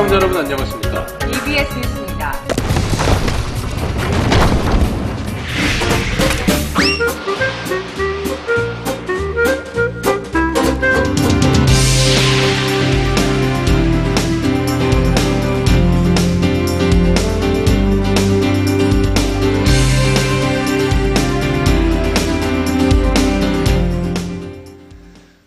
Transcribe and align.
시청자 0.00 0.14
여러분 0.14 0.36
안녕하십니까? 0.38 1.06
EBS 1.26 1.74
뉴스입니다. 1.76 2.59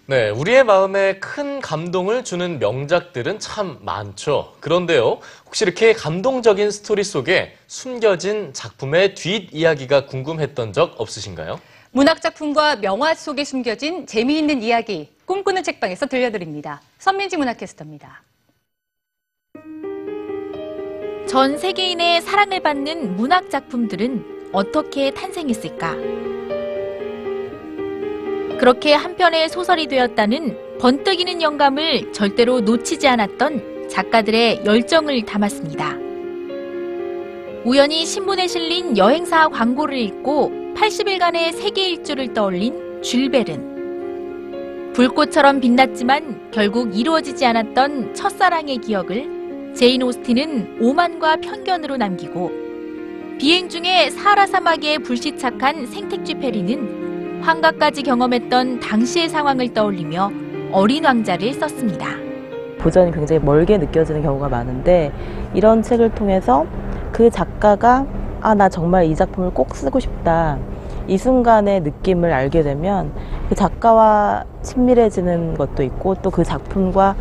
네, 0.06 0.30
우리의 0.30 0.66
마음에 0.66 1.18
큰 1.20 1.62
감동을 1.62 2.26
주는 2.26 2.60
명작들은 2.60 3.40
참 3.40 3.78
많죠. 3.84 4.54
그런데요, 4.60 5.20
혹시 5.46 5.64
이렇게 5.64 5.94
감동적인 5.94 6.72
스토리 6.72 7.05
속에 7.05 7.55
숨겨진 7.68 8.52
작품의 8.52 9.16
뒷이야기가 9.16 10.08
궁금했던 10.08 10.74
적 10.74 11.00
없으신가요? 11.00 11.58
문학작품과 11.91 12.77
명화 12.77 13.16
속에 13.16 13.46
숨겨진 13.46 14.05
재미있는 14.05 14.62
이야기, 14.62 15.10
꿈꾸는 15.26 15.63
책방에서 15.63 16.08
들려드립니다. 16.08 16.82
선민지 16.99 17.38
문학캐스터입니다. 17.38 18.24
전 21.30 21.58
세계인의 21.58 22.22
사랑을 22.24 22.60
받는 22.60 23.16
문학 23.16 23.49
작품들은 23.49 24.49
어떻게 24.52 25.12
탄생했을까? 25.12 25.96
그렇게 28.63 28.94
한 28.94 29.17
편의 29.17 29.49
소설이 29.49 29.88
되었다는 29.88 30.77
번뜩이는 30.80 31.41
영감을 31.41 32.13
절대로 32.13 32.62
놓치지 32.62 33.09
않았던 33.09 33.90
작가들의 33.90 34.62
열정을 34.63 35.23
담았습니다. 35.26 35.98
우연히 37.66 38.05
신문에 38.05 38.48
실린 38.48 38.98
여행사 38.98 39.49
광고를 39.49 39.98
읽고 39.98 40.73
80일간의 40.77 41.51
세계 41.51 41.90
일주를 41.90 42.34
떠올린 42.34 43.01
쥘 43.02 43.71
베른. 43.71 44.93
불꽃처럼 44.93 45.60
빛났지만 45.60 46.51
결국 46.51 46.98
이루어지지 46.98 47.45
않았던 47.45 48.13
첫사랑의 48.13 48.77
기억을 48.77 49.73
제인 49.76 50.04
오스틴은 50.04 50.77
오만과 50.79 51.35
편견으로 51.41 51.98
남기고 51.98 52.49
비행 53.40 53.68
중에 53.68 54.10
사하라 54.10 54.48
사막에 54.48 54.99
불시착한 54.99 55.85
생텍쥐페리는 55.85 57.02
환각까지 57.44 58.04
경험했던 58.04 58.80
당시의 58.80 59.30
상황을 59.30 59.74
떠올리며 59.74 60.32
어린 60.72 61.05
왕자를 61.05 61.54
썼습니다. 61.54 62.08
도전이 62.80 63.12
굉장히 63.12 63.44
멀게 63.44 63.77
느껴지는 63.77 64.22
경우가 64.24 64.50
많은데 64.50 65.12
이런 65.53 65.81
책을 65.81 66.16
통해서 66.16 66.66
그 67.12 67.30
작가가 67.30 68.06
아, 68.41 68.53
나 68.53 68.68
정말 68.68 69.06
이 69.06 69.16
작품을 69.16 69.52
꼭 69.52 69.75
쓰고 69.75 70.00
싶다. 70.00 70.58
이 71.08 71.18
순간의 71.18 71.81
느낌을 71.81 72.31
알게 72.31 72.63
되면 72.63 73.12
그 73.50 73.56
작가와 73.56 74.44
친밀해지는 74.62 75.56
것도 75.57 75.84
있고 75.84 76.16
또 76.16 76.30
그 76.30 76.44
작품과 76.44 77.16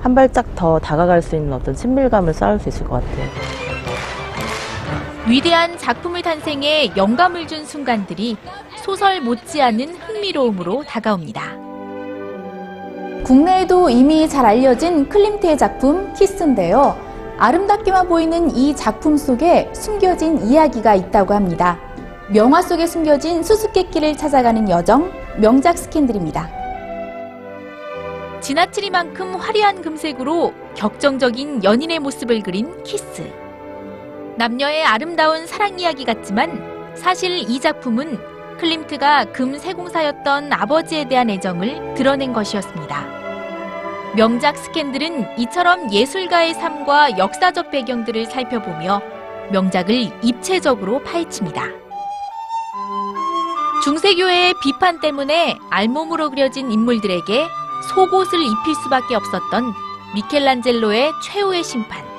한 0.00 0.14
발짝 0.14 0.54
더 0.56 0.78
다가갈 0.78 1.22
수 1.22 1.36
있는 1.36 1.52
어떤 1.52 1.74
친밀감을 1.74 2.34
쌓을 2.34 2.58
수 2.58 2.68
있을 2.68 2.86
것 2.86 2.94
같아요. 2.94 3.51
위대한 5.28 5.78
작품의 5.78 6.22
탄생에 6.22 6.92
영감을 6.96 7.46
준 7.46 7.64
순간들이 7.64 8.36
소설 8.84 9.20
못지않은 9.20 9.94
흥미로움으로 9.94 10.82
다가옵니다. 10.82 11.56
국내에도 13.22 13.88
이미 13.88 14.28
잘 14.28 14.44
알려진 14.44 15.08
클림트의 15.08 15.56
작품 15.56 16.12
키스인데요. 16.14 16.98
아름답게만 17.38 18.08
보이는 18.08 18.50
이 18.54 18.74
작품 18.74 19.16
속에 19.16 19.70
숨겨진 19.72 20.44
이야기가 20.44 20.96
있다고 20.96 21.34
합니다. 21.34 21.78
명화 22.30 22.62
속에 22.62 22.86
숨겨진 22.88 23.44
수수께끼를 23.44 24.16
찾아가는 24.16 24.68
여정, 24.68 25.12
명작 25.38 25.78
스캔들입니다. 25.78 26.50
지나치리만큼 28.40 29.36
화려한 29.36 29.82
금색으로 29.82 30.52
격정적인 30.74 31.62
연인의 31.62 32.00
모습을 32.00 32.42
그린 32.42 32.82
키스. 32.82 33.41
남녀의 34.36 34.84
아름다운 34.84 35.46
사랑 35.46 35.78
이야기 35.78 36.04
같지만 36.04 36.94
사실 36.94 37.38
이 37.38 37.60
작품은 37.60 38.18
클림트가 38.58 39.26
금 39.32 39.58
세공사였던 39.58 40.52
아버지에 40.52 41.06
대한 41.08 41.30
애정을 41.30 41.94
드러낸 41.94 42.32
것이었습니다. 42.32 43.22
명작 44.14 44.56
스캔들은 44.56 45.38
이처럼 45.38 45.92
예술가의 45.92 46.54
삶과 46.54 47.18
역사적 47.18 47.70
배경들을 47.70 48.26
살펴보며 48.26 49.00
명작을 49.50 50.10
입체적으로 50.22 51.02
파헤칩니다. 51.02 51.64
중세교회의 53.84 54.54
비판 54.62 55.00
때문에 55.00 55.56
알몸으로 55.70 56.30
그려진 56.30 56.70
인물들에게 56.70 57.46
속옷을 57.88 58.40
입힐 58.40 58.74
수밖에 58.84 59.14
없었던 59.16 59.72
미켈란젤로의 60.14 61.10
최후의 61.24 61.64
심판. 61.64 62.11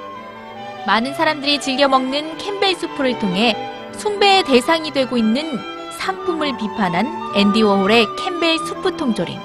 많은 0.86 1.14
사람들이 1.14 1.62
즐겨 1.62 1.88
먹는 1.88 2.38
캠벨 2.38 2.76
수프를 2.76 3.18
통해 3.20 3.56
숭배의 3.94 4.44
대상이 4.44 4.92
되고 4.92 5.16
있는 5.16 5.58
상품을 5.98 6.58
비판한 6.58 7.08
앤디 7.36 7.62
워홀의 7.62 8.06
캠벨 8.18 8.58
수프 8.60 8.98
통조림. 8.98 9.40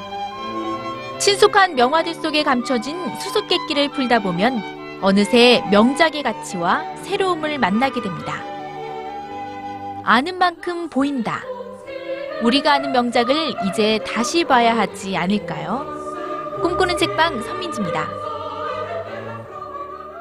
친숙한 1.19 1.75
명화들 1.75 2.15
속에 2.15 2.43
감춰진 2.43 2.97
수수께끼를 3.19 3.91
풀다 3.91 4.21
보면 4.21 4.99
어느새 5.01 5.63
명작의 5.71 6.25
가치와 6.25 6.83
새로움을 7.03 7.59
만나게 7.59 8.01
됩니다. 8.01 8.43
아는 10.03 10.39
만큼 10.39 10.89
보인다. 10.89 11.43
우리가 12.43 12.75
아는 12.75 12.93
명작을 12.93 13.55
이제 13.69 14.01
다시 14.07 14.45
봐야 14.45 14.77
하지 14.77 15.17
않을까요? 15.17 15.87
꿈꾸는 16.63 16.97
책방 16.97 17.43
선민지입니다. 17.43 18.28